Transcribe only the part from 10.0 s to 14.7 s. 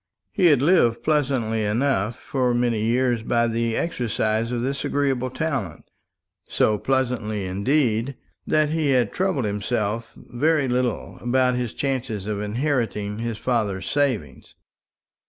very little about his chances of inheriting his father's savings.